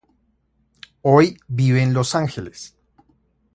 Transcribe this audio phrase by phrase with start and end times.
[1.03, 2.75] Hoy vive en Los Ángeles.